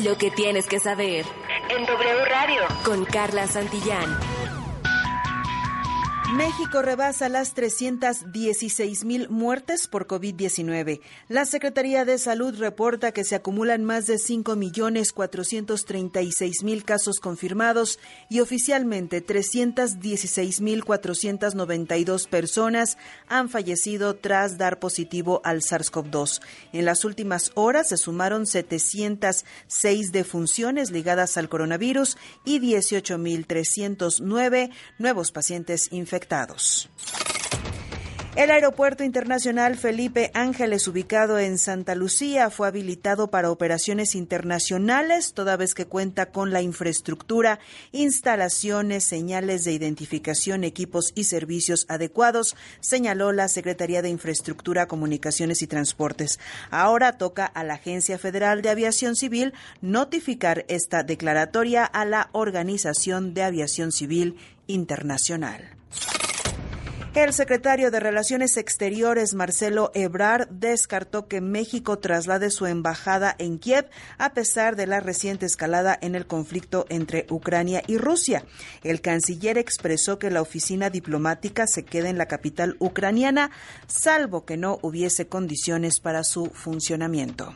[0.00, 1.26] Lo que tienes que saber
[1.68, 4.41] en W Radio con Carla Santillán.
[6.32, 11.02] México rebasa las 316 mil muertes por COVID-19.
[11.28, 17.20] La Secretaría de Salud reporta que se acumulan más de 5 millones 436 mil casos
[17.20, 17.98] confirmados
[18.30, 22.96] y oficialmente 316 mil 492 personas
[23.28, 26.40] han fallecido tras dar positivo al SARS-CoV-2.
[26.72, 34.70] En las últimas horas se sumaron 706 defunciones ligadas al coronavirus y 18 mil 309
[34.98, 36.21] nuevos pacientes infectados
[38.34, 45.58] el Aeropuerto Internacional Felipe Ángeles, ubicado en Santa Lucía, fue habilitado para operaciones internacionales, toda
[45.58, 47.58] vez que cuenta con la infraestructura,
[47.92, 55.66] instalaciones, señales de identificación, equipos y servicios adecuados, señaló la Secretaría de Infraestructura, Comunicaciones y
[55.66, 56.40] Transportes.
[56.70, 63.34] Ahora toca a la Agencia Federal de Aviación Civil notificar esta declaratoria a la Organización
[63.34, 64.36] de Aviación Civil
[64.66, 65.81] Internacional.
[67.14, 73.90] El secretario de Relaciones Exteriores, Marcelo Ebrard, descartó que México traslade su embajada en Kiev
[74.16, 78.46] a pesar de la reciente escalada en el conflicto entre Ucrania y Rusia.
[78.82, 83.50] El canciller expresó que la oficina diplomática se queda en la capital ucraniana,
[83.88, 87.54] salvo que no hubiese condiciones para su funcionamiento.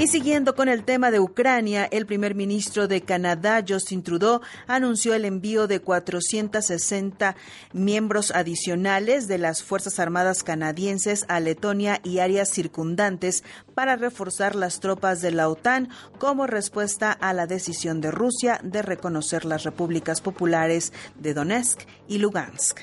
[0.00, 5.12] Y siguiendo con el tema de Ucrania, el primer ministro de Canadá, Justin Trudeau, anunció
[5.12, 7.36] el envío de 460
[7.74, 14.80] miembros adicionales de las Fuerzas Armadas canadienses a Letonia y áreas circundantes para reforzar las
[14.80, 20.22] tropas de la OTAN como respuesta a la decisión de Rusia de reconocer las repúblicas
[20.22, 21.78] populares de Donetsk
[22.08, 22.80] y Lugansk.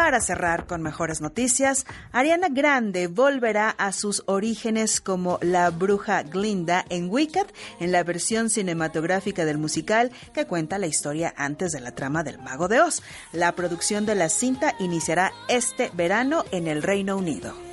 [0.00, 6.86] Para cerrar con mejores noticias, Ariana Grande volverá a sus orígenes como la bruja Glinda
[6.88, 7.46] en Wicked,
[7.80, 12.38] en la versión cinematográfica del musical que cuenta la historia antes de la trama del
[12.38, 13.02] Mago de Oz.
[13.32, 17.69] La producción de la cinta iniciará este verano en el Reino Unido.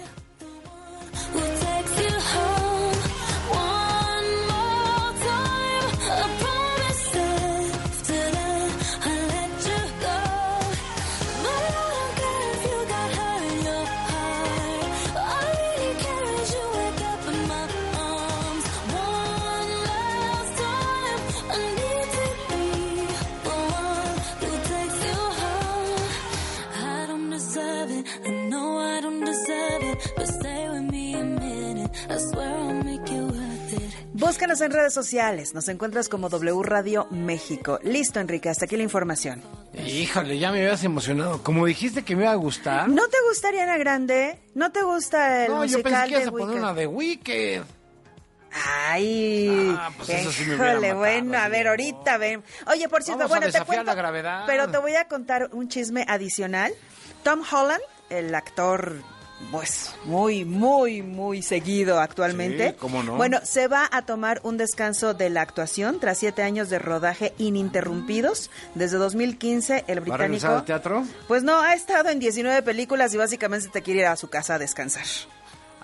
[34.14, 35.54] Búscanos en redes sociales.
[35.54, 37.80] Nos encuentras como W Radio México.
[37.84, 38.50] Listo, Enrique.
[38.50, 39.44] Hasta aquí la información.
[39.86, 41.44] Híjole, ya me habías emocionado.
[41.44, 42.90] Como dijiste que me iba a gustar.
[42.90, 44.40] ¿No te gusta Ariana Grande?
[44.56, 46.88] ¿No te gusta el no, musical yo pensé que ibas de a poner una de
[46.88, 47.62] Wicked.
[48.90, 51.70] Ay, Ah, pues eso sí me híjole, matado, bueno, a ver, no.
[51.72, 52.44] ahorita ven.
[52.72, 54.44] Oye, por cierto, Vamos a bueno, te cuento, la gravedad.
[54.48, 56.74] pero te voy a contar un chisme adicional.
[57.24, 58.96] Tom Holland, el actor
[59.52, 62.70] pues muy, muy, muy seguido actualmente.
[62.70, 63.16] Sí, ¿cómo no?
[63.16, 67.34] Bueno, se va a tomar un descanso de la actuación tras siete años de rodaje
[67.38, 68.50] ininterrumpidos.
[68.76, 70.18] Desde 2015, el ¿Va británico...
[70.18, 71.04] regresar al teatro?
[71.28, 74.56] Pues no, ha estado en 19 películas y básicamente te quiere ir a su casa
[74.56, 75.06] a descansar.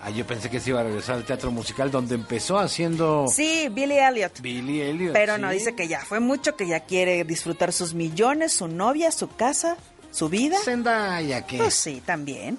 [0.02, 3.68] Ah, yo pensé que se iba a regresar al teatro musical donde empezó haciendo Sí,
[3.70, 4.38] Billy Elliot.
[4.42, 5.14] Billy Elliot.
[5.14, 9.10] Pero no, dice que ya fue mucho, que ya quiere disfrutar sus millones, su novia,
[9.12, 9.78] su casa,
[10.10, 10.58] su vida.
[10.62, 11.56] Zendaya, ¿qué?
[11.56, 12.58] Pues sí, también.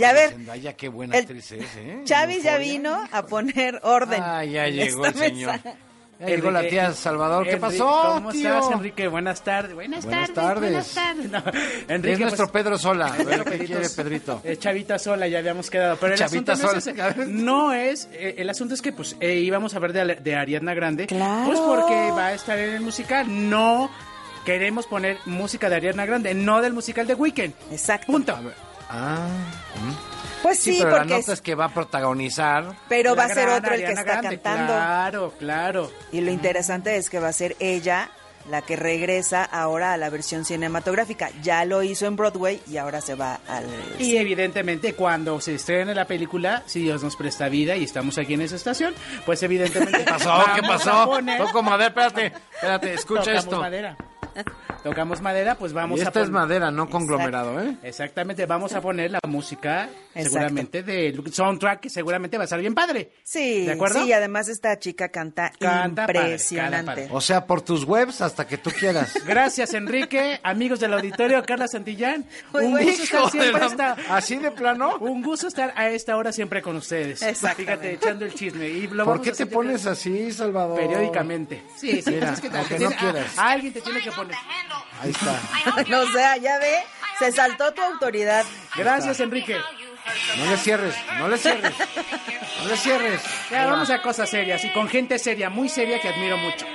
[0.00, 2.00] Y a ver, Zendaya, qué buena el actriz es, ¿eh?
[2.04, 4.22] Chavis ya vino a poner orden.
[4.22, 5.60] Ah, ya llegó el señor.
[6.26, 7.44] llegó la Enrique- tía Salvador.
[7.44, 8.54] ¿Qué Enrique, pasó, ¿Cómo tío?
[8.58, 9.08] estás, Enrique?
[9.08, 9.74] Buenas tardes.
[9.74, 10.94] Buenas, Buenas tardes.
[10.94, 10.94] tardes.
[10.94, 11.30] Buenas tardes.
[11.30, 13.06] No, Es Enrique, nuestro pues, Pedro Sola.
[13.18, 14.40] A ver, ¿qué quiere Pedrito?
[14.44, 15.96] eh, Chavita sola, ya habíamos quedado.
[15.96, 17.14] Pero el Chavita asunto no es sola.
[17.26, 18.08] No es.
[18.12, 21.06] eh, el asunto es que, pues, eh, íbamos a ver de, de Ariadna Grande.
[21.06, 21.46] Claro.
[21.46, 23.26] Pues porque va a estar en el musical.
[23.50, 23.90] No
[24.44, 27.54] queremos poner música de Ariadna Grande, no del musical de Weekend.
[27.72, 28.06] Exacto.
[28.12, 28.38] Punto.
[28.92, 29.26] Ah,
[30.42, 32.74] Pues sí, sí, pero la porque nota es que va a protagonizar.
[32.88, 34.72] pero va La a ser otro el que está Grande, cantando.
[34.72, 35.92] Claro, claro.
[36.12, 38.10] Y lo interesante es que va a ser ella
[38.48, 41.28] la que regresa ahora a la versión cinematográfica.
[41.42, 43.66] Ya lo hizo en Broadway y ahora se va al
[43.98, 48.34] Y evidentemente cuando se estrene la película, si Dios nos presta vida y estamos aquí
[48.34, 48.94] en esa estación,
[49.26, 50.42] pues evidentemente ¿Qué pasó?
[50.54, 51.04] ¿Qué pasó?
[51.06, 53.60] poner- Toco madera, espérate, espérate, escucha Tocamos esto.
[53.60, 53.96] madera.
[54.82, 57.76] Tocamos madera, pues vamos Y a esta es madera, no conglomerado, ¿eh?
[57.82, 59.84] Exactamente, vamos a poner la música
[60.14, 60.30] Exacto.
[60.30, 63.10] seguramente del soundtrack que seguramente va a estar bien padre.
[63.22, 64.02] Sí, ¿De acuerdo?
[64.02, 66.76] sí, y además esta chica canta, Canta padre, impresionante.
[66.76, 67.08] canta padre.
[67.12, 69.14] O sea, por tus webs hasta que tú quieras.
[69.26, 70.40] Gracias, Enrique.
[70.42, 72.24] Amigos del auditorio, Carla Santillán.
[72.52, 74.96] Muy un gusto estar de siempre esta- ¿Así de plano?
[75.00, 77.22] Un gusto estar a esta hora siempre con ustedes.
[77.22, 77.60] Exactamente.
[77.64, 78.68] Fíjate, echando el chisme.
[78.68, 80.78] Y lo ¿Por qué te pones así, Salvador?
[80.78, 81.62] periódicamente?
[81.76, 84.36] Sí, sí, Mira, es que te- no a- alguien te tiene que poner.
[85.00, 85.40] Ahí está.
[85.88, 86.82] No, o sea, ya ve,
[87.18, 88.44] se saltó tu autoridad.
[88.76, 89.56] Gracias, Enrique.
[90.36, 91.72] No le cierres, no le cierres.
[92.62, 93.22] No le cierres.
[93.50, 96.66] Ya, vamos a cosas serias y con gente seria, muy seria que admiro mucho.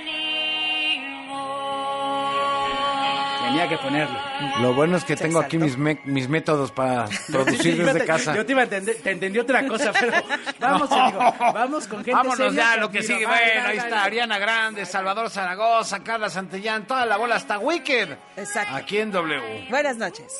[3.56, 4.20] Tenía que ponerlo.
[4.62, 8.06] Lo bueno es que Se tengo aquí mis, me- mis métodos para producir Sí, desde
[8.06, 8.36] casa.
[8.36, 10.14] Yo te iba a entender, te entendí otra cosa, pero
[10.60, 13.26] vamos, te digo, vamos con gente Vámonos seria ya, lo que sigue.
[13.26, 18.10] Bueno, ahí está Ariana Grande, Salvador Zaragoza, Carla Santillán, toda la bola hasta Wicked.
[18.38, 18.76] Exacto.
[18.76, 19.68] Aquí en W.
[19.70, 20.40] Buenas noches.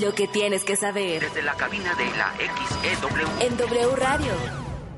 [0.00, 3.28] Lo que tienes que saber Desde la cabina de la XEW.
[3.40, 4.63] en W Radio.